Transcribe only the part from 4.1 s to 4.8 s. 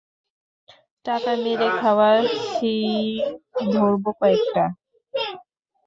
কয়েকটা।